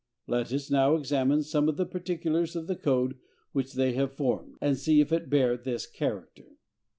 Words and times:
Let 0.25 0.51
us 0.51 0.71
now 0.71 0.95
examine 0.95 1.43
some 1.43 1.69
of 1.69 1.77
the 1.77 1.85
particulars 1.85 2.55
of 2.55 2.65
the 2.65 2.75
code 2.75 3.19
which 3.51 3.73
they 3.73 3.93
have 3.93 4.11
formed, 4.11 4.55
and 4.59 4.75
see 4.75 4.99
if 4.99 5.11
it 5.13 5.29
bear 5.29 5.55
this 5.55 5.85
character. 5.85 6.57